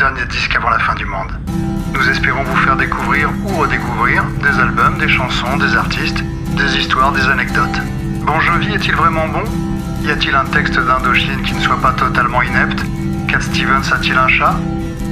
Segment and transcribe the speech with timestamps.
[0.00, 1.30] dernier disque avant la fin du monde.
[1.92, 6.24] Nous espérons vous faire découvrir ou redécouvrir des albums, des chansons, des artistes,
[6.56, 7.78] des histoires, des anecdotes.
[8.24, 9.44] Bon Jovi est-il vraiment bon?
[10.02, 12.82] Y a-t-il un texte d'Indochine qui ne soit pas totalement inepte?
[13.28, 14.54] Cat Stevens a-t-il un chat?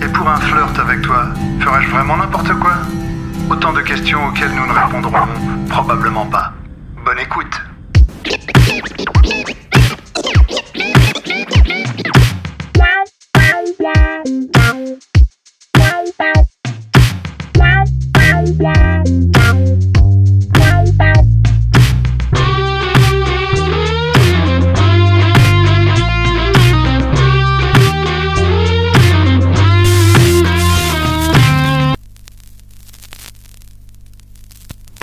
[0.01, 1.27] Et pour un flirt avec toi,
[1.61, 2.73] ferais-je vraiment n'importe quoi?
[3.51, 5.29] Autant de questions auxquelles nous ne répondrons
[5.69, 6.55] probablement pas.
[7.05, 7.61] Bonne écoute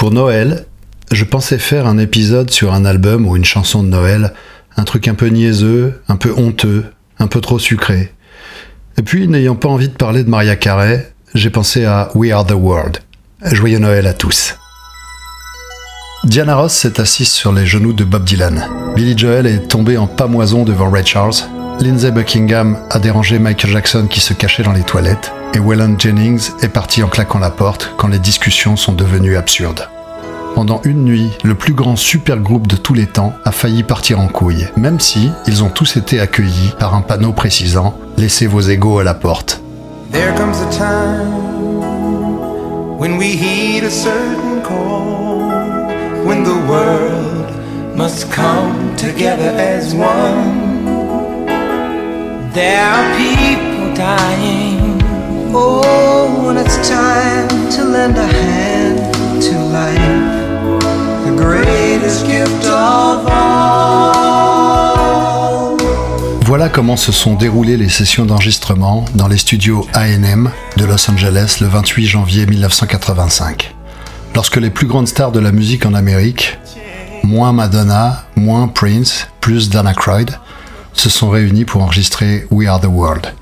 [0.06, 0.68] Pour Noël,
[1.12, 4.36] je pensais faire un épisode sur un album ou une chanson de Noël,
[4.78, 6.86] un truc un peu niaiseux, un peu honteux,
[7.18, 8.14] un peu trop sucré.
[9.00, 12.46] Et puis, n'ayant pas envie de parler de Maria Carey, j'ai pensé à We Are
[12.46, 13.00] the World.
[13.52, 14.56] Joyeux Noël à tous.
[16.24, 18.64] Diana Ross s'est assise sur les genoux de Bob Dylan.
[18.96, 21.48] Billy Joel est tombé en pamoison devant Ray Charles.
[21.82, 25.32] Lindsay Buckingham a dérangé Michael Jackson qui se cachait dans les toilettes.
[25.56, 29.90] Et Waylon Jennings est parti en claquant la porte quand les discussions sont devenues absurdes.
[30.56, 34.22] Pendant une nuit, le plus grand super groupe de tous les temps a failli partir
[34.22, 38.62] en couille, même si ils ont tous été accueillis par un panneau précisant Laissez vos
[38.62, 39.62] égaux à la porte.
[40.14, 41.78] There comes a time
[42.98, 45.50] when we heed a certain call,
[46.26, 47.52] when the world
[47.98, 50.86] must come together as one.
[52.54, 55.02] There are people dying.
[55.54, 60.45] Oh, when it's time to lend a hand to life,
[66.46, 71.58] Voilà comment se sont déroulées les sessions d'enregistrement dans les studios AM de Los Angeles
[71.60, 73.76] le 28 janvier 1985.
[74.36, 76.58] Lorsque les plus grandes stars de la musique en Amérique,
[77.24, 80.32] moins Madonna, moins Prince, plus Dana Croyd,
[80.94, 83.34] se sont réunis pour enregistrer We Are the World,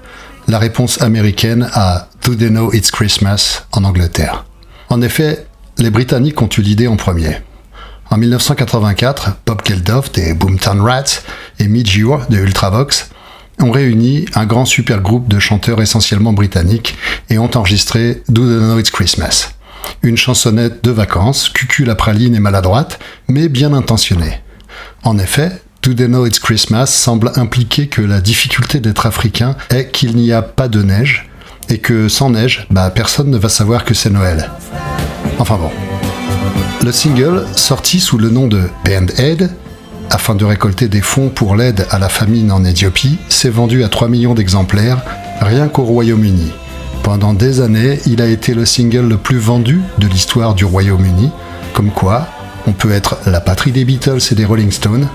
[0.48, 4.46] la réponse américaine à Do They Know It's Christmas en Angleterre.
[4.90, 5.46] En effet,
[5.78, 7.42] les Britanniques ont eu l'idée en premier.
[8.14, 11.24] En 1984, Bob Geldof des Boomtown Rats
[11.58, 13.10] et Midge Ure de Ultravox
[13.60, 16.96] ont réuni un grand super groupe de chanteurs essentiellement britanniques
[17.32, 19.54] et ont enregistré Do They Know It's Christmas.
[20.04, 24.42] Une chansonnette de vacances, cucul à praline et maladroite, mais bien intentionnée.
[25.02, 29.90] En effet, Do They Know It's Christmas semble impliquer que la difficulté d'être africain est
[29.90, 31.32] qu'il n'y a pas de neige
[31.68, 34.52] et que sans neige, bah, personne ne va savoir que c'est Noël.
[35.40, 35.72] Enfin bon.
[36.84, 39.50] Le single, sorti sous le nom de Band Aid,
[40.10, 43.88] afin de récolter des fonds pour l'aide à la famine en Éthiopie, s'est vendu à
[43.88, 45.02] 3 millions d'exemplaires
[45.40, 46.52] rien qu'au Royaume-Uni.
[47.02, 51.32] Pendant des années, il a été le single le plus vendu de l'histoire du Royaume-Uni,
[51.74, 52.28] comme quoi
[52.68, 55.08] on peut être la patrie des Beatles et des Rolling Stones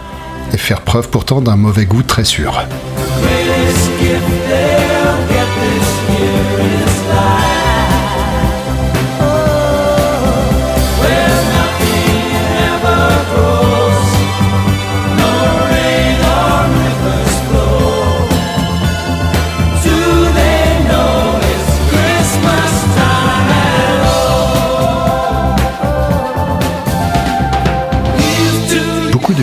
[0.55, 2.67] et faire preuve pourtant d'un mauvais goût très sûr.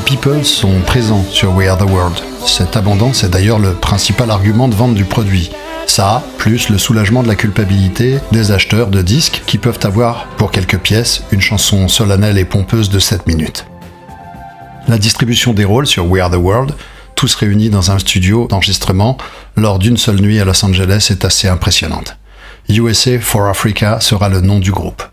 [0.05, 2.15] People sont présents sur We Are the World.
[2.45, 5.49] Cette abondance est d'ailleurs le principal argument de vente du produit.
[5.87, 10.51] Ça, plus le soulagement de la culpabilité des acheteurs de disques qui peuvent avoir, pour
[10.51, 13.65] quelques pièces, une chanson solennelle et pompeuse de 7 minutes.
[14.87, 16.73] La distribution des rôles sur We Are the World,
[17.15, 19.17] tous réunis dans un studio d'enregistrement
[19.55, 22.15] lors d'une seule nuit à Los Angeles, est assez impressionnante.
[22.69, 25.03] USA for Africa sera le nom du groupe.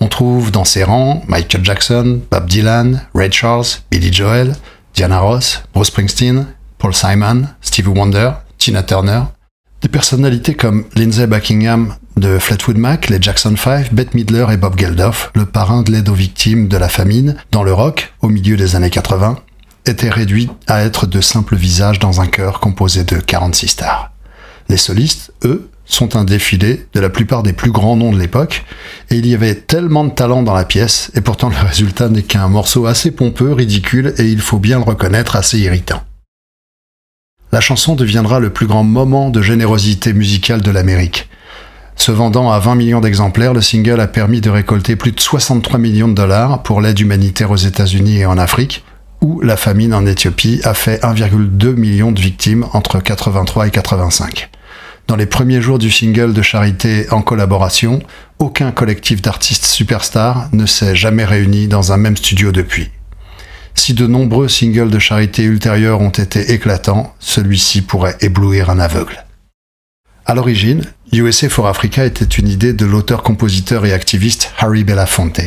[0.00, 4.54] On trouve dans ses rangs Michael Jackson, Bob Dylan, Ray Charles, Billy Joel,
[4.94, 6.46] Diana Ross, Bruce Springsteen,
[6.78, 9.22] Paul Simon, Stevie Wonder, Tina Turner.
[9.82, 14.78] Des personnalités comme Lindsay Buckingham de Fleetwood Mac, les Jackson 5, Bette Midler et Bob
[14.78, 18.56] Geldof, le parrain de l'aide aux victimes de la famine dans le rock au milieu
[18.56, 19.38] des années 80,
[19.86, 24.12] étaient réduits à être de simples visages dans un chœur composé de 46 stars.
[24.68, 28.64] Les solistes, eux, sont un défilé de la plupart des plus grands noms de l'époque,
[29.10, 32.22] et il y avait tellement de talent dans la pièce, et pourtant le résultat n'est
[32.22, 36.02] qu'un morceau assez pompeux, ridicule, et il faut bien le reconnaître, assez irritant.
[37.52, 41.28] La chanson deviendra le plus grand moment de générosité musicale de l'Amérique.
[41.96, 45.78] Se vendant à 20 millions d'exemplaires, le single a permis de récolter plus de 63
[45.78, 48.84] millions de dollars pour l'aide humanitaire aux États-Unis et en Afrique,
[49.20, 54.50] où la famine en Éthiopie a fait 1,2 million de victimes entre 83 et 85.
[55.06, 58.00] Dans les premiers jours du single de charité en collaboration,
[58.38, 62.90] aucun collectif d'artistes superstars ne s'est jamais réuni dans un même studio depuis.
[63.74, 69.24] Si de nombreux singles de charité ultérieurs ont été éclatants, celui-ci pourrait éblouir un aveugle.
[70.24, 75.40] À l'origine, USA for Africa était une idée de l'auteur-compositeur et activiste Harry Belafonte.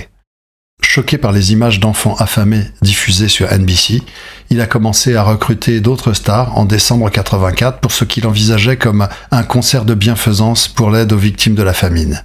[0.98, 4.02] Choqué par les images d'enfants affamés diffusées sur NBC,
[4.50, 9.08] il a commencé à recruter d'autres stars en décembre 84 pour ce qu'il envisageait comme
[9.30, 12.24] un concert de bienfaisance pour l'aide aux victimes de la famine.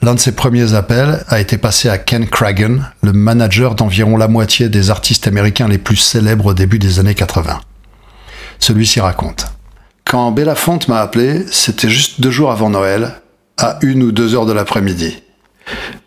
[0.00, 4.28] L'un de ses premiers appels a été passé à Ken Cragen, le manager d'environ la
[4.28, 7.60] moitié des artistes américains les plus célèbres au début des années 80.
[8.60, 9.46] Celui-ci raconte.
[10.06, 13.20] Quand Belafonte m'a appelé, c'était juste deux jours avant Noël,
[13.58, 15.18] à une ou deux heures de l'après-midi.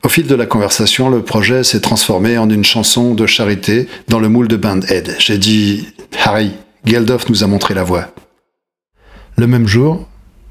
[0.03, 4.19] Au fil de la conversation, le projet s'est transformé en une chanson de charité dans
[4.19, 5.15] le moule de Band Aid.
[5.19, 5.87] J'ai dit
[6.23, 6.53] Harry,
[6.85, 8.07] Geldof nous a montré la voie.
[9.37, 10.07] Le même jour,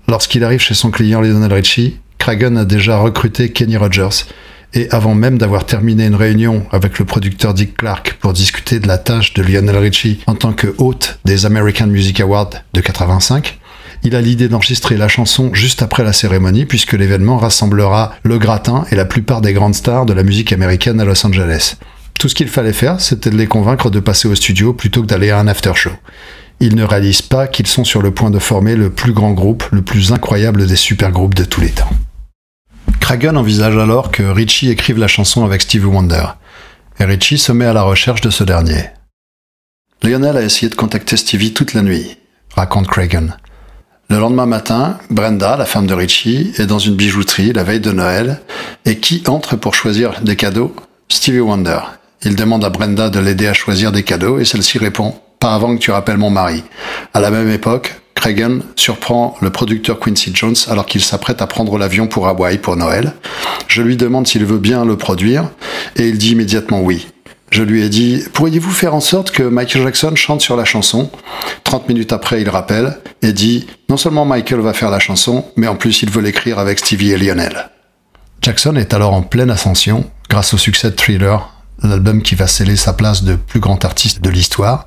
[0.06, 4.26] lorsqu'il arrive chez son client Lionel Richie, Cragen a déjà recruté Kenny Rogers.
[4.74, 8.86] Et avant même d'avoir terminé une réunion avec le producteur Dick Clark pour discuter de
[8.86, 13.57] la tâche de Lionel Richie en tant que hôte des American Music Awards de 85,
[14.02, 18.84] il a l'idée d'enregistrer la chanson juste après la cérémonie puisque l'événement rassemblera le gratin
[18.90, 21.76] et la plupart des grandes stars de la musique américaine à Los Angeles.
[22.18, 25.06] Tout ce qu'il fallait faire, c'était de les convaincre de passer au studio plutôt que
[25.06, 25.92] d'aller à un after show.
[26.60, 29.64] Ils ne réalisent pas qu'ils sont sur le point de former le plus grand groupe,
[29.70, 31.90] le plus incroyable des super groupes de tous les temps.
[33.00, 36.24] Cragen envisage alors que Richie écrive la chanson avec Stevie Wonder,
[36.98, 38.86] et Richie se met à la recherche de ce dernier.
[40.02, 42.18] Lionel a essayé de contacter Stevie toute la nuit,
[42.54, 43.36] raconte Cragen.
[44.10, 47.92] Le lendemain matin, Brenda, la femme de Richie, est dans une bijouterie la veille de
[47.92, 48.40] Noël,
[48.86, 50.74] et qui entre pour choisir des cadeaux?
[51.10, 51.80] Stevie Wonder.
[52.22, 55.76] Il demande à Brenda de l'aider à choisir des cadeaux, et celle-ci répond Pas avant
[55.76, 56.64] que tu rappelles mon mari.
[57.12, 61.76] À la même époque, Cragen surprend le producteur Quincy Jones alors qu'il s'apprête à prendre
[61.76, 63.12] l'avion pour Hawaï pour Noël.
[63.66, 65.50] Je lui demande s'il veut bien le produire,
[65.96, 67.08] et il dit immédiatement oui.
[67.50, 71.10] Je lui ai dit Pourriez-vous faire en sorte que Michael Jackson chante sur la chanson?
[71.64, 75.66] 30 minutes après, il rappelle et dit Non seulement Michael va faire la chanson, mais
[75.66, 77.70] en plus il veut l'écrire avec Stevie et Lionel.
[78.42, 81.52] Jackson est alors en pleine ascension grâce au succès de Thriller,
[81.82, 84.86] l'album qui va sceller sa place de plus grand artiste de l'histoire.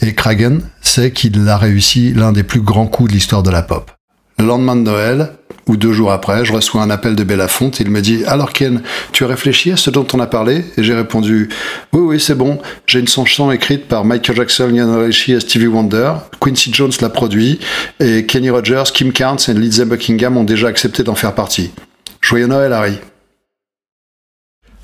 [0.00, 3.62] Et Cragen sait qu'il a réussi l'un des plus grands coups de l'histoire de la
[3.62, 3.90] pop.
[4.38, 5.32] Le lendemain de Noël,
[5.66, 7.80] ou deux jours après, je reçois un appel de Belafonte.
[7.80, 8.82] Il me dit Alors Ken,
[9.12, 10.64] tu as réfléchi à ce dont on a parlé?
[10.76, 11.48] Et j'ai répondu
[11.92, 12.58] Oui, oui, c'est bon.
[12.86, 16.12] J'ai une chanson écrite par Michael Jackson, Lionel Richie et Stevie Wonder.
[16.40, 17.60] Quincy Jones l'a produit.
[18.00, 21.72] Et Kenny Rogers, Kim Carnes et Lindsey Buckingham ont déjà accepté d'en faire partie.
[22.20, 22.98] Joyeux Noël, Harry.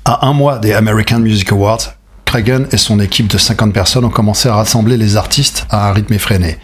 [0.05, 1.95] À un mois des American Music Awards,
[2.25, 5.93] Cragen et son équipe de 50 personnes ont commencé à rassembler les artistes à un
[5.93, 6.57] rythme effréné.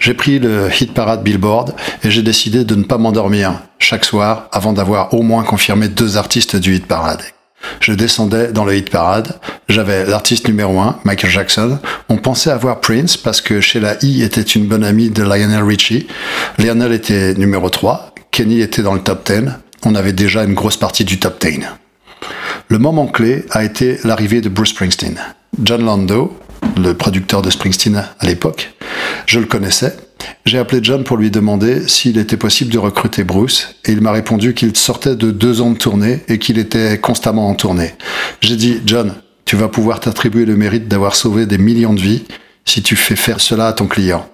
[0.00, 4.48] J'ai pris le hit parade Billboard et j'ai décidé de ne pas m'endormir chaque soir
[4.52, 7.22] avant d'avoir au moins confirmé deux artistes du hit parade.
[7.80, 11.78] Je descendais dans le hit parade, j'avais l'artiste numéro 1, Michael Jackson.
[12.08, 15.62] On pensait avoir Prince parce que chez la I était une bonne amie de Lionel
[15.62, 16.06] Richie.
[16.58, 19.50] Lionel était numéro 3, Kenny était dans le top 10.
[19.86, 21.60] On avait déjà une grosse partie du top 10.
[22.68, 25.18] Le moment clé a été l'arrivée de Bruce Springsteen.
[25.62, 26.36] John Lando,
[26.76, 28.74] le producteur de Springsteen à l'époque,
[29.26, 29.96] je le connaissais.
[30.46, 34.12] J'ai appelé John pour lui demander s'il était possible de recruter Bruce et il m'a
[34.12, 37.94] répondu qu'il sortait de deux ans de tournée et qu'il était constamment en tournée.
[38.40, 39.14] J'ai dit, John,
[39.44, 42.24] tu vas pouvoir t'attribuer le mérite d'avoir sauvé des millions de vies
[42.64, 44.28] si tu fais faire cela à ton client.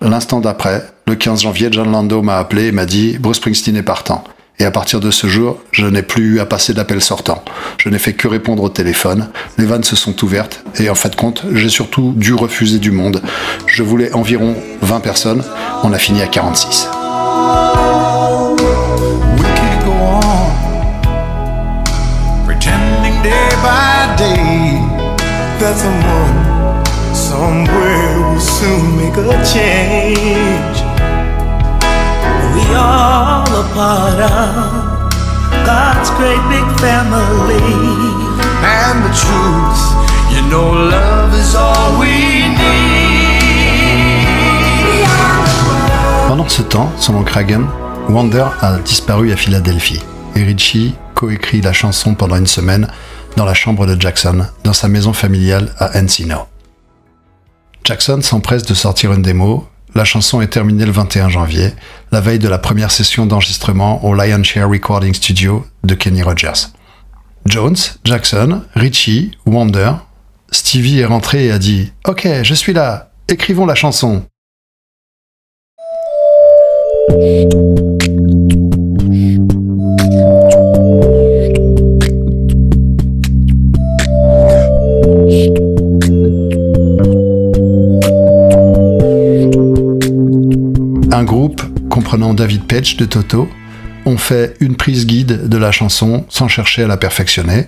[0.00, 3.82] L'instant d'après, le 15 janvier, John Lando m'a appelé et m'a dit, Bruce Springsteen est
[3.82, 4.24] partant.
[4.60, 7.44] Et à partir de ce jour, je n'ai plus eu à passer d'appels sortants.
[7.78, 9.28] Je n'ai fait que répondre au téléphone.
[9.56, 13.22] Les vannes se sont ouvertes et en fait compte, j'ai surtout dû refuser du monde.
[13.66, 15.44] Je voulais environ 20 personnes.
[15.84, 16.88] On a fini à 46.
[35.64, 37.62] God's great big family.
[38.62, 39.80] And the truth,
[40.32, 42.98] you know, love is all we need.
[46.28, 47.66] Pendant ce temps, selon Cragen,
[48.08, 50.00] Wonder a disparu à Philadelphie
[50.34, 52.88] et Richie coécrit la chanson pendant une semaine
[53.36, 56.46] dans la chambre de Jackson, dans sa maison familiale à Encino.
[57.84, 59.66] Jackson s'empresse de sortir une démo
[59.98, 61.72] la chanson est terminée le 21 janvier,
[62.12, 66.68] la veille de la première session d'enregistrement au Lionshare Recording Studio de Kenny Rogers.
[67.46, 67.74] Jones,
[68.04, 69.94] Jackson, Richie, Wonder,
[70.52, 74.22] Stevie est rentré et a dit Ok, je suis là, écrivons la chanson.
[92.08, 93.50] Comprenant David Page de Toto
[94.06, 97.66] ont fait une prise guide de la chanson sans chercher à la perfectionner.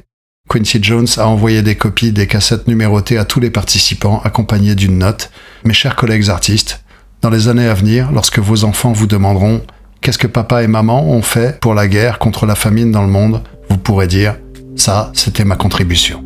[0.48, 4.96] Quincy Jones a envoyé des copies des cassettes numérotées à tous les participants accompagnées d'une
[4.96, 5.30] note.
[5.66, 6.82] Mes chers collègues artistes,
[7.20, 9.60] dans les années à venir, lorsque vos enfants vous demanderont
[10.00, 13.08] qu'est-ce que papa et maman ont fait pour la guerre contre la famine dans le
[13.08, 14.36] monde, vous pourrez dire
[14.74, 16.24] ça, c'était ma contribution.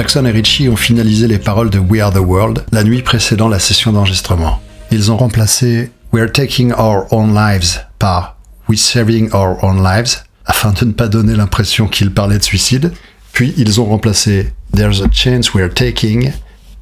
[0.00, 3.48] Jackson et Richie ont finalisé les paroles de We Are the World la nuit précédant
[3.48, 4.58] la session d'enregistrement.
[4.90, 10.72] Ils ont remplacé We're Taking Our Own Lives par We're Saving Our Own Lives afin
[10.72, 12.94] de ne pas donner l'impression qu'ils parlaient de suicide.
[13.34, 16.32] Puis ils ont remplacé There's a Chance We're Taking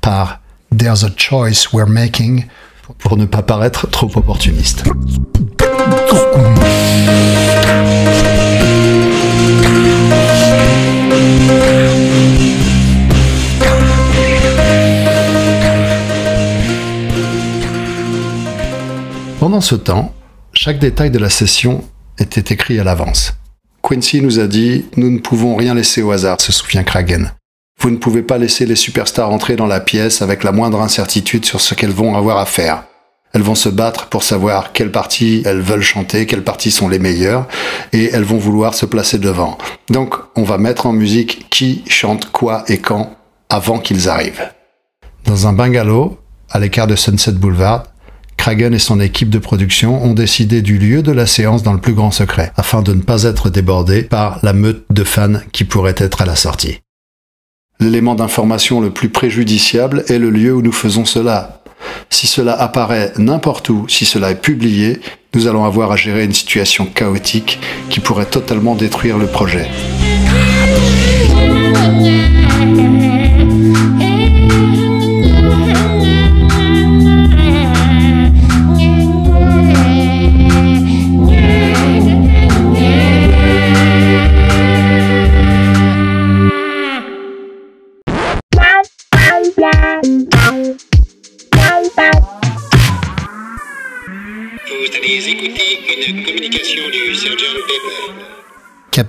[0.00, 0.38] par
[0.70, 2.44] There's a Choice We're Making
[3.00, 4.84] pour ne pas paraître trop opportuniste.
[19.40, 20.12] Pendant ce temps,
[20.52, 21.84] chaque détail de la session
[22.18, 23.34] était écrit à l'avance.
[23.82, 27.30] Quincy nous a dit Nous ne pouvons rien laisser au hasard, se souvient Kragen.
[27.80, 31.44] Vous ne pouvez pas laisser les superstars entrer dans la pièce avec la moindre incertitude
[31.44, 32.82] sur ce qu'elles vont avoir à faire.
[33.32, 36.98] Elles vont se battre pour savoir quelles parties elles veulent chanter, quelles parties sont les
[36.98, 37.46] meilleures,
[37.92, 39.56] et elles vont vouloir se placer devant.
[39.88, 43.16] Donc, on va mettre en musique qui chante quoi et quand
[43.48, 44.50] avant qu'ils arrivent.
[45.26, 46.18] Dans un bungalow,
[46.50, 47.84] à l'écart de Sunset Boulevard,
[48.38, 51.80] Kragen et son équipe de production ont décidé du lieu de la séance dans le
[51.80, 55.64] plus grand secret, afin de ne pas être débordés par la meute de fans qui
[55.64, 56.78] pourrait être à la sortie.
[57.80, 61.62] L'élément d'information le plus préjudiciable est le lieu où nous faisons cela.
[62.10, 65.00] Si cela apparaît n'importe où, si cela est publié,
[65.34, 67.58] nous allons avoir à gérer une situation chaotique
[67.90, 69.68] qui pourrait totalement détruire le projet.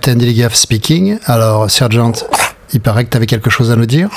[0.00, 1.18] Captain Dilligaff speaking.
[1.26, 2.12] Alors, Sergeant,
[2.72, 4.08] il paraît que tu avais quelque chose à nous dire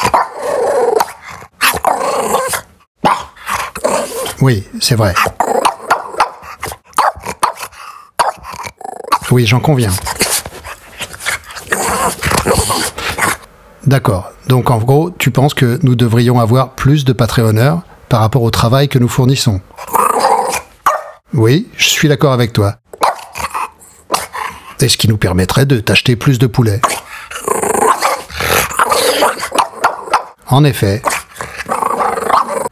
[4.40, 5.14] Oui, c'est vrai.
[9.30, 9.92] Oui, j'en conviens.
[13.86, 14.32] D'accord.
[14.48, 18.52] Donc en gros, tu penses que nous devrions avoir plus de Patreonneurs par rapport au
[18.52, 19.60] travail que nous fournissons
[21.34, 22.78] Oui, je suis d'accord avec toi.
[24.80, 26.82] Et ce qui nous permettrait de t'acheter plus de poulets.
[30.48, 31.02] En effet.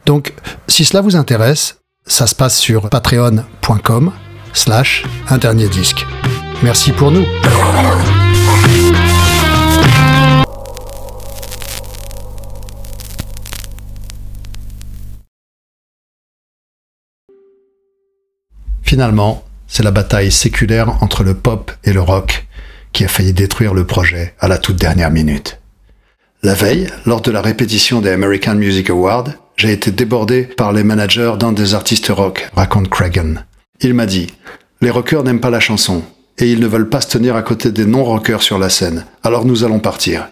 [0.06, 0.34] Donc,
[0.68, 4.12] si cela vous intéresse, ça se passe sur patreon.com
[4.52, 6.06] slash un dernier disque.
[6.62, 7.24] Merci pour nous.
[18.82, 19.42] Finalement,
[19.72, 22.46] c'est la bataille séculaire entre le pop et le rock
[22.92, 25.60] qui a failli détruire le projet à la toute dernière minute.
[26.42, 30.84] La veille, lors de la répétition des American Music Awards, j'ai été débordé par les
[30.84, 33.46] managers d'un des artistes rock, raconte Cragen.
[33.80, 34.26] Il m'a dit
[34.82, 36.02] Les rockers n'aiment pas la chanson,
[36.36, 39.46] et ils ne veulent pas se tenir à côté des non-rockers sur la scène, alors
[39.46, 40.28] nous allons partir.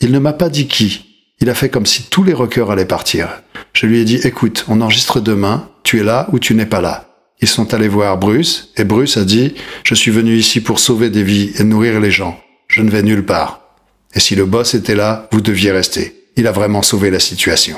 [0.00, 1.28] Il ne m'a pas dit qui.
[1.38, 3.42] Il a fait comme si tous les rockers allaient partir.
[3.74, 6.80] Je lui ai dit Écoute, on enregistre demain, tu es là ou tu n'es pas
[6.80, 7.11] là.
[7.42, 11.10] Ils sont allés voir Bruce, et Bruce a dit Je suis venu ici pour sauver
[11.10, 12.38] des vies et nourrir les gens.
[12.68, 13.60] Je ne vais nulle part.
[14.14, 16.14] Et si le boss était là, vous deviez rester.
[16.36, 17.76] Il a vraiment sauvé la situation.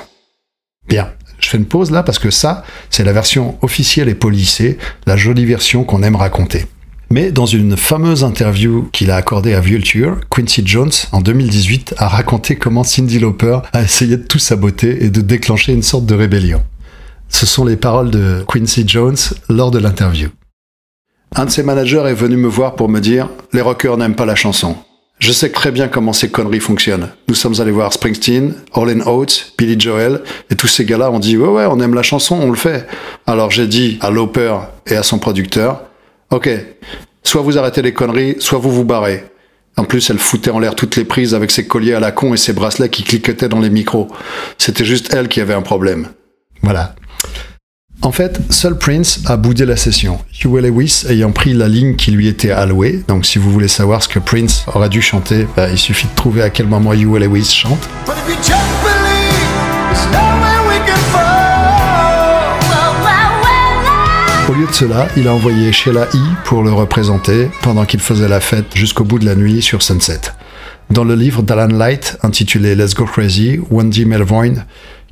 [0.86, 4.76] Bien, je fais une pause là parce que ça, c'est la version officielle et polissée,
[5.06, 6.66] la jolie version qu'on aime raconter.
[7.10, 12.08] Mais dans une fameuse interview qu'il a accordée à Vulture, Quincy Jones, en 2018, a
[12.08, 16.14] raconté comment Cindy Lauper a essayé de tout saboter et de déclencher une sorte de
[16.14, 16.62] rébellion.
[17.34, 19.16] Ce sont les paroles de Quincy Jones
[19.48, 20.28] lors de l'interview.
[21.34, 24.24] Un de ses managers est venu me voir pour me dire Les rockers n'aiment pas
[24.24, 24.76] la chanson.
[25.18, 27.08] Je sais très bien comment ces conneries fonctionnent.
[27.26, 31.36] Nous sommes allés voir Springsteen, Orlin Oates, Billy Joel, et tous ces gars-là ont dit
[31.36, 32.86] ouais ouais, on aime la chanson, on le fait.
[33.26, 35.82] Alors j'ai dit à Loper et à son producteur,
[36.30, 36.48] ok,
[37.24, 39.24] soit vous arrêtez les conneries, soit vous vous barrez.
[39.76, 42.32] En plus, elle foutait en l'air toutes les prises avec ses colliers à la con
[42.32, 44.06] et ses bracelets qui cliquetaient dans les micros.
[44.56, 46.10] C'était juste elle qui avait un problème.
[46.62, 46.94] Voilà.
[48.04, 52.10] En fait, seul Prince a boudé la session, Huey Lewis ayant pris la ligne qui
[52.10, 53.02] lui était allouée.
[53.08, 56.14] Donc si vous voulez savoir ce que Prince aurait dû chanter, bah, il suffit de
[56.14, 57.88] trouver à quel moment Huey Lewis chante.
[64.46, 66.18] Au lieu de cela, il a envoyé Sheila E.
[66.44, 70.20] pour le représenter pendant qu'il faisait la fête jusqu'au bout de la nuit sur Sunset.
[70.90, 74.54] Dans le livre d'Alan Light intitulé Let's Go Crazy, Wendy Melvoin,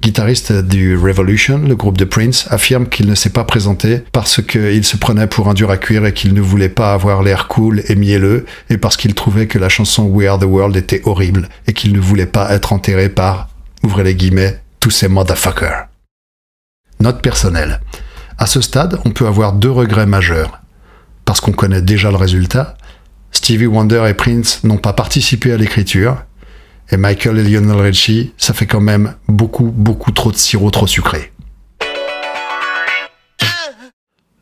[0.00, 4.84] guitariste du Revolution, le groupe de Prince, affirme qu'il ne s'est pas présenté parce qu'il
[4.84, 7.82] se prenait pour un dur à cuire et qu'il ne voulait pas avoir l'air cool
[7.88, 11.48] et mielleux et parce qu'il trouvait que la chanson We Are the World était horrible
[11.66, 13.48] et qu'il ne voulait pas être enterré par,
[13.82, 15.86] ouvrez les guillemets, tous ces motherfuckers.
[17.00, 17.80] Note personnelle.
[18.38, 20.60] À ce stade, on peut avoir deux regrets majeurs.
[21.24, 22.76] Parce qu'on connaît déjà le résultat,
[23.42, 26.22] Stevie Wonder et Prince n'ont pas participé à l'écriture,
[26.92, 30.86] et Michael et Lionel Richie, ça fait quand même beaucoup, beaucoup trop de sirop trop
[30.86, 31.32] sucré.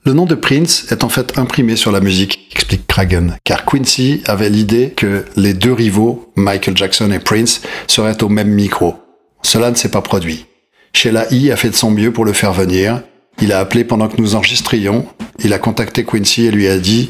[0.05, 4.21] Le nom de Prince est en fait imprimé sur la musique, explique Cragen, car Quincy
[4.27, 8.97] avait l'idée que les deux rivaux, Michael Jackson et Prince, seraient au même micro.
[9.41, 10.45] Cela ne s'est pas produit.
[10.93, 11.51] Sheila E.
[11.51, 13.01] a fait de son mieux pour le faire venir.
[13.41, 15.07] Il a appelé pendant que nous enregistrions.
[15.43, 17.09] Il a contacté Quincy et lui a dit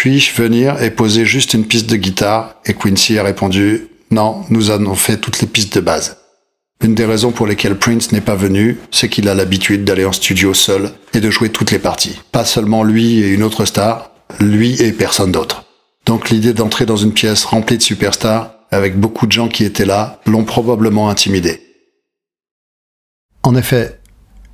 [0.00, 4.70] Puis-je venir et poser juste une piste de guitare Et Quincy a répondu Non, nous
[4.70, 6.16] avons fait toutes les pistes de base.
[6.82, 10.12] Une des raisons pour lesquelles Prince n'est pas venu, c'est qu'il a l'habitude d'aller en
[10.12, 12.18] studio seul et de jouer toutes les parties.
[12.32, 15.66] Pas seulement lui et une autre star, lui et personne d'autre.
[16.06, 19.84] Donc l'idée d'entrer dans une pièce remplie de superstars, avec beaucoup de gens qui étaient
[19.84, 21.60] là, l'ont probablement intimidé.
[23.42, 24.00] En effet,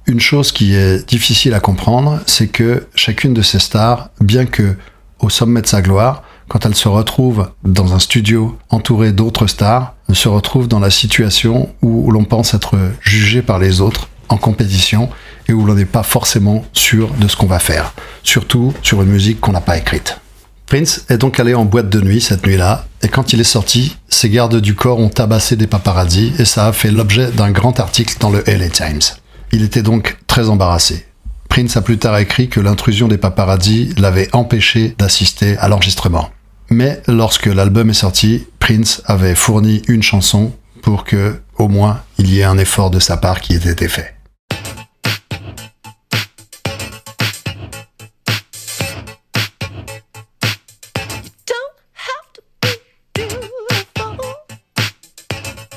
[0.08, 4.74] une chose qui est difficile à comprendre, c'est que chacune de ces stars, bien que
[5.20, 9.94] au sommet de sa gloire, quand elle se retrouve dans un studio entouré d'autres stars,
[10.12, 15.08] se retrouve dans la situation où l'on pense être jugé par les autres en compétition
[15.48, 19.08] et où l'on n'est pas forcément sûr de ce qu'on va faire, surtout sur une
[19.08, 20.18] musique qu'on n'a pas écrite.
[20.66, 23.96] Prince est donc allé en boîte de nuit cette nuit-là, et quand il est sorti,
[24.08, 27.78] ses gardes du corps ont tabassé des paparazzis et ça a fait l'objet d'un grand
[27.78, 29.16] article dans le LA Times.
[29.52, 31.05] Il était donc très embarrassé.
[31.48, 36.30] Prince a plus tard écrit que l'intrusion des paparazzis l'avait empêché d'assister à l'enregistrement.
[36.70, 42.32] Mais lorsque l'album est sorti, Prince avait fourni une chanson pour que, au moins, il
[42.32, 44.15] y ait un effort de sa part qui ait été fait.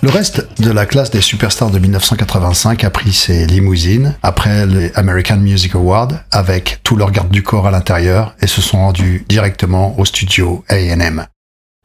[0.01, 4.93] Le reste de la classe des superstars de 1985 a pris ses limousines après les
[4.95, 9.25] American Music Awards avec tout leur garde du corps à l'intérieur et se sont rendus
[9.27, 11.25] directement au studio A&M.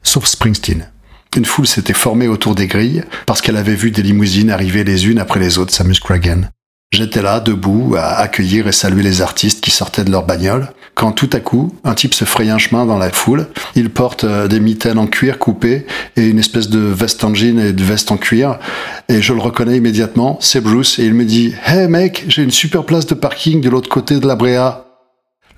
[0.01, 0.89] Sauf Springsteen.
[1.35, 5.07] Une foule s'était formée autour des grilles parce qu'elle avait vu des limousines arriver les
[5.07, 6.49] unes après les autres, s'amuse Cragen.
[6.93, 11.11] J'étais là, debout, à accueillir et saluer les artistes qui sortaient de leur bagnole, quand
[11.11, 13.47] tout à coup, un type se fraye un chemin dans la foule.
[13.75, 17.59] Il porte euh, des mitaines en cuir coupées et une espèce de veste en jean
[17.59, 18.57] et de veste en cuir.
[19.09, 22.51] Et je le reconnais immédiatement, c'est Bruce, et il me dit «Hey mec, j'ai une
[22.51, 24.85] super place de parking de l'autre côté de la Brea!»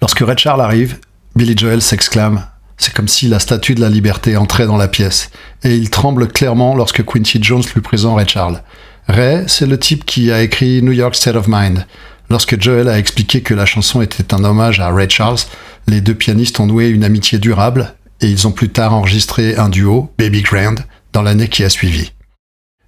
[0.02, 0.98] Lorsque Red Charles arrive,
[1.36, 2.44] Billy Joel s'exclame
[2.78, 5.32] c'est comme si la statue de la liberté entrait dans la pièce,
[5.64, 8.62] et il tremble clairement lorsque Quincy Jones lui présente Ray Charles.
[9.08, 11.86] Ray, c'est le type qui a écrit New York State of Mind.
[12.30, 15.40] Lorsque Joel a expliqué que la chanson était un hommage à Ray Charles,
[15.88, 19.70] les deux pianistes ont noué une amitié durable, et ils ont plus tard enregistré un
[19.70, 20.76] duo, Baby Grand,
[21.14, 22.12] dans l'année qui a suivi.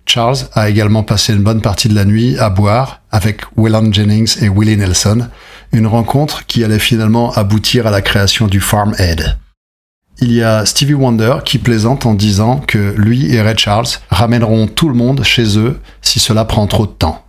[0.06, 4.42] Charles a également passé une bonne partie de la nuit à boire avec Waylon Jennings
[4.42, 5.30] et Willie Nelson,
[5.72, 9.38] une rencontre qui allait finalement aboutir à la création du Farm Aid
[10.22, 14.68] il y a Stevie Wonder qui plaisante en disant que lui et Ray Charles ramèneront
[14.68, 17.24] tout le monde chez eux si cela prend trop de temps.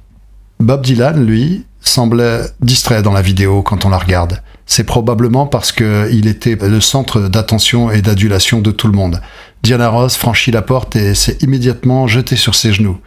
[0.59, 4.41] Bob Dylan, lui, semblait distrait dans la vidéo quand on la regarde.
[4.67, 9.21] C'est probablement parce qu'il était le centre d'attention et d'adulation de tout le monde.
[9.63, 12.99] Diana Ross franchit la porte et s'est immédiatement jetée sur ses genoux.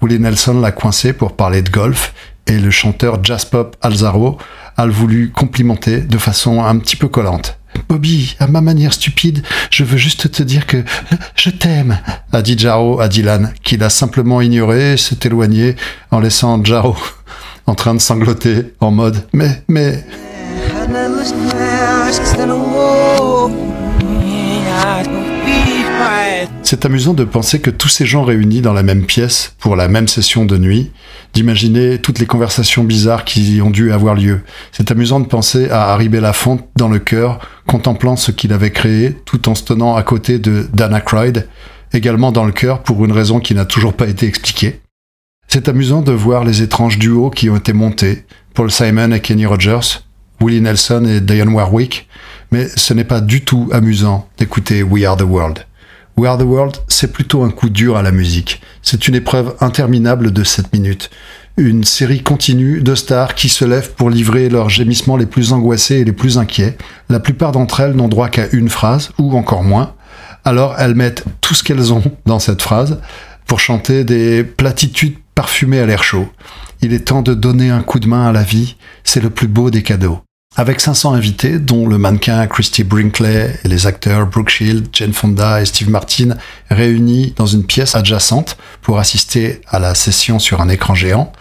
[0.00, 2.14] Willie Nelson l'a coincé pour parler de golf
[2.46, 4.38] et le chanteur jazz pop Alzaro
[4.76, 7.58] a voulu complimenter de façon un petit peu collante.
[7.88, 10.84] Bobby, à ma manière stupide, je veux juste te dire que
[11.34, 11.98] je t'aime,
[12.32, 15.76] a dit Jaro à Dylan, qui l'a simplement ignoré et s'est éloigné
[16.10, 16.96] en laissant Jaro
[17.68, 20.02] en train de sangloter en mode Mais, mais.
[26.62, 29.88] C'est amusant de penser que tous ces gens réunis dans la même pièce pour la
[29.88, 30.90] même session de nuit,
[31.34, 34.40] d'imaginer toutes les conversations bizarres qui ont dû avoir lieu.
[34.72, 39.16] C'est amusant de penser à Harry Belafonte dans le cœur, contemplant ce qu'il avait créé,
[39.26, 41.46] tout en se tenant à côté de Dana Croyd,
[41.92, 44.80] également dans le cœur pour une raison qui n'a toujours pas été expliquée.
[45.50, 49.46] C'est amusant de voir les étranges duos qui ont été montés, Paul Simon et Kenny
[49.46, 50.04] Rogers,
[50.42, 52.06] Willie Nelson et Dionne Warwick,
[52.52, 55.64] mais ce n'est pas du tout amusant d'écouter We Are the World.
[56.18, 58.60] We Are the World, c'est plutôt un coup dur à la musique.
[58.82, 61.08] C'est une épreuve interminable de 7 minutes.
[61.56, 65.96] Une série continue de stars qui se lèvent pour livrer leurs gémissements les plus angoissés
[65.96, 66.76] et les plus inquiets.
[67.08, 69.94] La plupart d'entre elles n'ont droit qu'à une phrase, ou encore moins.
[70.44, 73.00] Alors elles mettent tout ce qu'elles ont dans cette phrase
[73.46, 76.26] pour chanter des platitudes parfumées à l'air chaud.
[76.82, 78.74] Il est temps de donner un coup de main à la vie,
[79.04, 80.18] c'est le plus beau des cadeaux.
[80.56, 85.62] Avec 500 invités, dont le mannequin Christy Brinkley et les acteurs Brooke Shield, Jane Fonda
[85.62, 86.30] et Steve Martin,
[86.70, 91.32] réunis dans une pièce adjacente pour assister à la session sur un écran géant,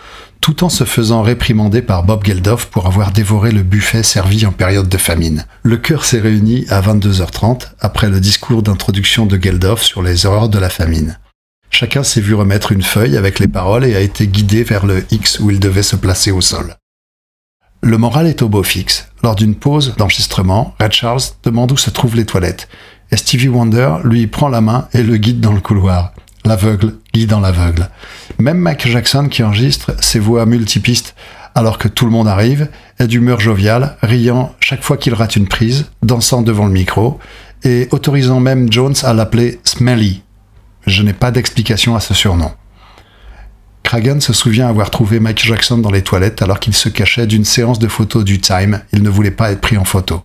[0.41, 4.51] tout en se faisant réprimander par Bob Geldof pour avoir dévoré le buffet servi en
[4.51, 5.47] période de famine.
[5.63, 10.49] Le chœur s'est réuni à 22h30 après le discours d'introduction de Geldof sur les horreurs
[10.49, 11.17] de la famine.
[11.69, 15.06] Chacun s'est vu remettre une feuille avec les paroles et a été guidé vers le
[15.12, 16.75] X où il devait se placer au sol.
[17.82, 19.10] Le moral est au beau fixe.
[19.23, 22.67] Lors d'une pause d'enregistrement, Red Charles demande où se trouvent les toilettes.
[23.12, 26.13] Et Stevie Wonder lui prend la main et le guide dans le couloir.
[26.45, 27.89] L'aveugle guidant l'aveugle.
[28.39, 31.15] Même Michael Jackson qui enregistre ses voix multipistes
[31.58, 35.47] alors que tout le monde arrive, est d'humeur joviale, riant chaque fois qu'il rate une
[35.47, 37.19] prise, dansant devant le micro,
[37.63, 40.21] et autorisant même Jones à l'appeler Smelly.
[40.88, 42.52] Je n'ai pas d'explication à ce surnom.
[43.84, 47.43] Cragen se souvient avoir trouvé Mike Jackson dans les toilettes alors qu'il se cachait d'une
[47.43, 48.82] séance de photos du Time.
[48.93, 50.21] Il ne voulait pas être pris en photo.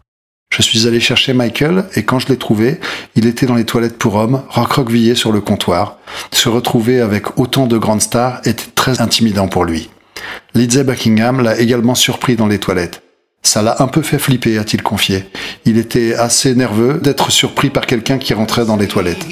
[0.55, 2.79] Je suis allé chercher Michael et quand je l'ai trouvé,
[3.17, 5.99] il était dans les toilettes pour hommes, recroquevillé sur le comptoir.
[6.31, 9.91] Se retrouver avec autant de grandes stars était très intimidant pour lui.
[10.55, 13.03] Lindsay Buckingham l'a également surpris dans les toilettes.
[13.43, 15.25] Ça l'a un peu fait flipper, a-t-il confié.
[15.65, 19.27] Il était assez nerveux d'être surpris par quelqu'un qui rentrait dans les toilettes.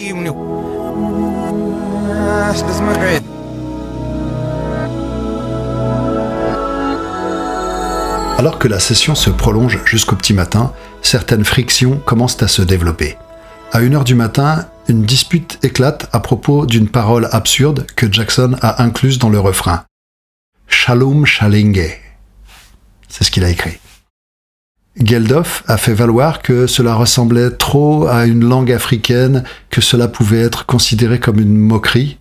[8.39, 10.73] Alors que la session se prolonge jusqu'au petit matin,
[11.03, 13.19] certaines frictions commencent à se développer.
[13.73, 18.83] À 1h du matin, une dispute éclate à propos d'une parole absurde que Jackson a
[18.83, 19.85] incluse dans le refrain.
[20.67, 21.99] Shalom Shalinge.
[23.09, 23.79] C'est ce qu'il a écrit.
[24.97, 30.41] Geldof a fait valoir que cela ressemblait trop à une langue africaine, que cela pouvait
[30.41, 32.19] être considéré comme une moquerie,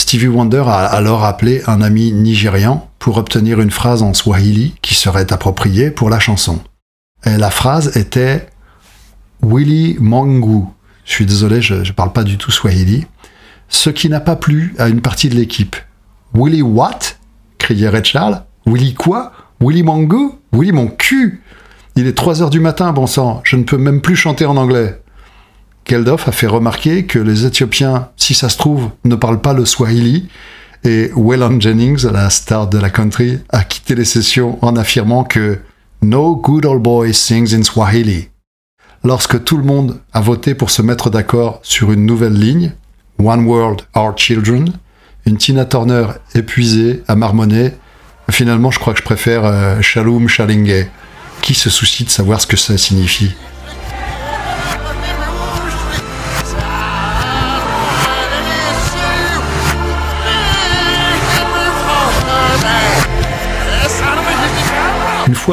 [0.00, 4.94] Stevie Wonder a alors appelé un ami nigérian pour obtenir une phrase en swahili qui
[4.94, 6.58] serait appropriée pour la chanson.
[7.26, 8.46] Et la phrase était
[9.42, 10.64] Willy Mangu.
[11.04, 13.06] Je suis désolé, je ne parle pas du tout swahili.
[13.68, 15.76] Ce qui n'a pas plu à une partie de l'équipe.
[16.32, 16.98] Willy what?
[17.58, 18.42] criait Red Charles.
[18.64, 21.42] Willy quoi Willy Mangu Willy mon cul?
[21.96, 24.56] Il est 3 heures du matin, bon sang, je ne peux même plus chanter en
[24.56, 25.02] anglais.
[25.90, 29.64] Geldof a fait remarquer que les Éthiopiens, si ça se trouve, ne parlent pas le
[29.64, 30.28] Swahili,
[30.84, 35.58] et Waylon Jennings, la star de la country, a quitté les sessions en affirmant que
[36.00, 38.28] No good old boy sings in Swahili.
[39.02, 42.72] Lorsque tout le monde a voté pour se mettre d'accord sur une nouvelle ligne,
[43.18, 44.72] One World, Our Children,
[45.26, 47.72] une Tina Turner épuisée à marmonner,
[48.30, 50.86] finalement je crois que je préfère euh, Shalom Shalinge.
[51.42, 53.34] Qui se soucie de savoir ce que ça signifie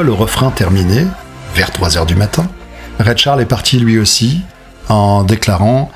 [0.04, 1.06] le refrain terminé,
[1.56, 2.48] vers 3 heures du matin,
[3.00, 4.42] Red Charles est parti lui aussi
[4.90, 5.92] en déclarant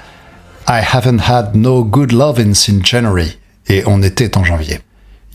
[0.67, 3.37] I haven't had no good loving since January.
[3.67, 4.79] Et on était en janvier.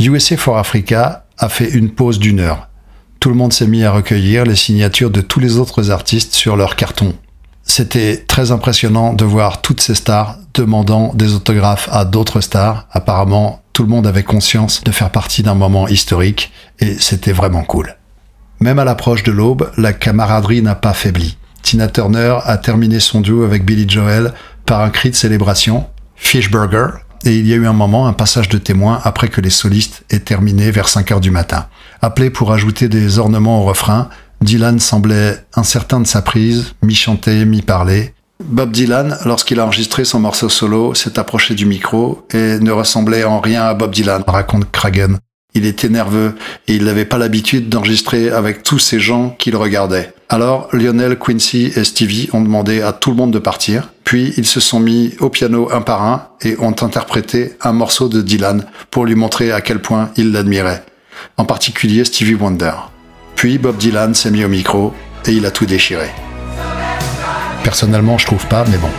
[0.01, 2.69] USA for Africa a fait une pause d'une heure.
[3.21, 6.57] Tout le monde s'est mis à recueillir les signatures de tous les autres artistes sur
[6.57, 7.15] leur carton.
[7.63, 12.87] C'était très impressionnant de voir toutes ces stars demandant des autographes à d'autres stars.
[12.93, 17.65] Apparemment, tout le monde avait conscience de faire partie d'un moment historique et c'était vraiment
[17.65, 17.97] cool.
[18.61, 21.37] Même à l'approche de l'aube, la camaraderie n'a pas faibli.
[21.63, 24.33] Tina Turner a terminé son duo avec Billy Joel
[24.65, 26.89] par un cri de célébration, Fishburger,
[27.25, 30.05] et il y a eu un moment, un passage de témoin après que les solistes
[30.11, 31.67] aient terminé vers 5 heures du matin.
[32.03, 34.09] Appelé pour ajouter des ornements au refrain,
[34.43, 38.15] Dylan semblait incertain de sa prise, mi-chanté, mi-parlé.
[38.45, 43.25] Bob Dylan, lorsqu'il a enregistré son morceau solo, s'est approché du micro et ne ressemblait
[43.25, 45.19] en rien à Bob Dylan, raconte Cragen.
[45.57, 46.35] Il était nerveux
[46.69, 50.13] et il n'avait pas l'habitude d'enregistrer avec tous ces gens qui le regardaient.
[50.29, 54.45] Alors Lionel, Quincy et Stevie ont demandé à tout le monde de partir, puis ils
[54.45, 58.67] se sont mis au piano un par un et ont interprété un morceau de Dylan
[58.91, 60.85] pour lui montrer à quel point ils l'admiraient,
[61.39, 62.75] en particulier Stevie Wonder.
[63.35, 64.93] Puis Bob Dylan s'est mis au micro
[65.25, 66.11] et il a tout déchiré.
[67.65, 68.91] Personnellement, je trouve pas, mais bon.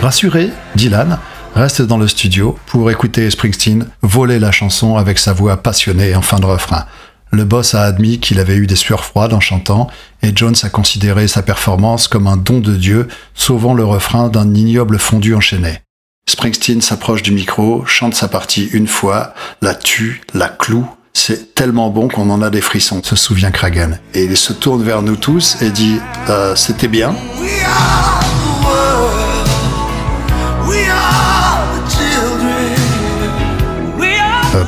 [0.00, 1.18] Rassuré, Dylan
[1.54, 6.22] reste dans le studio pour écouter Springsteen voler la chanson avec sa voix passionnée en
[6.22, 6.86] fin de refrain.
[7.32, 9.88] Le boss a admis qu'il avait eu des sueurs froides en chantant
[10.22, 14.54] et Jones a considéré sa performance comme un don de Dieu, sauvant le refrain d'un
[14.54, 15.80] ignoble fondu enchaîné.
[16.28, 20.88] Springsteen s'approche du micro, chante sa partie une fois, la tue, la cloue.
[21.12, 23.98] C'est tellement bon qu'on en a des frissons, se souvient Kragan.
[24.14, 27.14] Et il se tourne vers nous tous et dit Euh, C'était bien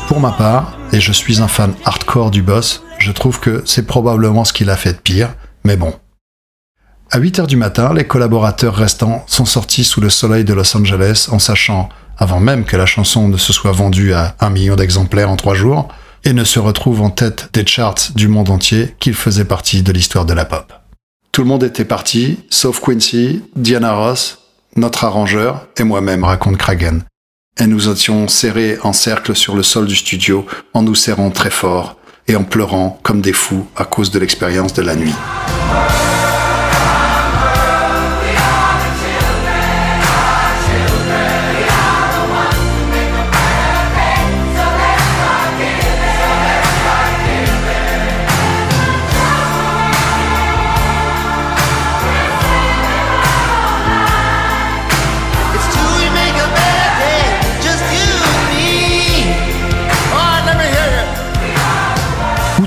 [0.06, 3.86] pour ma part, et je suis un fan hardcore du boss, je trouve que c'est
[3.86, 5.34] probablement ce qu'il a fait de pire,
[5.64, 5.94] mais bon.
[7.10, 11.28] À 8h du matin, les collaborateurs restants sont sortis sous le soleil de Los Angeles
[11.30, 15.30] en sachant, avant même que la chanson ne se soit vendue à un million d'exemplaires
[15.30, 15.88] en trois jours,
[16.24, 19.92] et ne se retrouve en tête des charts du monde entier, qu'il faisait partie de
[19.92, 20.72] l'histoire de la pop.
[21.32, 24.38] Tout le monde était parti, sauf Quincy, Diana Ross,
[24.76, 27.00] notre arrangeur et moi-même, raconte Kragan.
[27.58, 31.50] Et nous étions serrés en cercle sur le sol du studio en nous serrant très
[31.50, 35.14] fort et en pleurant comme des fous à cause de l'expérience de la nuit.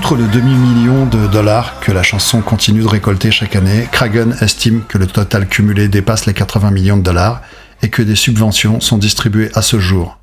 [0.06, 4.84] Outre le demi-million de dollars que la chanson continue de récolter chaque année, Kragan estime
[4.86, 7.42] que le total cumulé dépasse les 80 millions de dollars
[7.82, 10.16] et que des subventions sont distribuées à ce jour.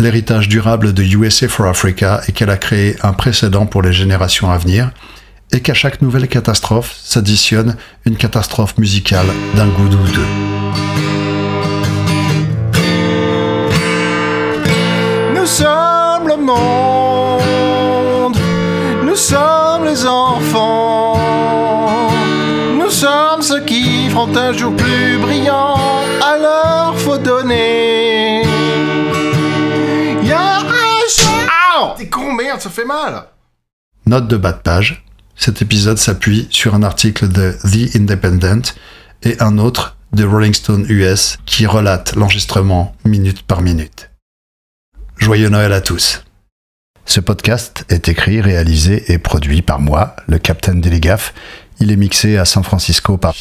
[0.00, 4.50] L'héritage durable de USA for Africa est qu'elle a créé un précédent pour les générations
[4.50, 4.90] à venir
[5.52, 10.26] et qu'à chaque nouvelle catastrophe s'additionne une catastrophe musicale d'un goût douteux.
[15.32, 16.85] Nous sommes le monde,
[19.16, 21.18] nous sommes les enfants,
[22.78, 25.74] nous sommes ceux qui feront un jour plus brillant,
[26.22, 28.42] alors faut donner.
[30.22, 30.64] Y'a un
[31.80, 33.24] Ow T'es con, merde, ça fait mal
[34.04, 35.02] Note de bas de page.
[35.34, 38.74] Cet épisode s'appuie sur un article de The Independent
[39.22, 44.10] et un autre de Rolling Stone US qui relate l'enregistrement minute par minute.
[45.16, 46.25] Joyeux Noël à tous.
[47.06, 51.32] Ce podcast est écrit, réalisé et produit par moi, le Capitaine Delegaf.
[51.80, 53.32] Il est mixé à San Francisco par...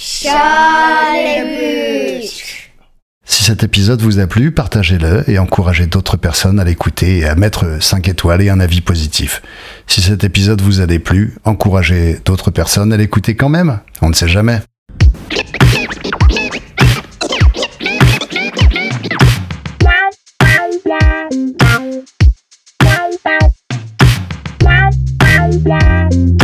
[3.27, 7.35] Si cet épisode vous a plu, partagez-le et encouragez d'autres personnes à l'écouter et à
[7.35, 9.41] mettre 5 étoiles et un avis positif.
[9.87, 13.79] Si cet épisode vous a déplu, encouragez d'autres personnes à l'écouter quand même.
[14.01, 14.59] On ne sait jamais.
[25.63, 26.34] black.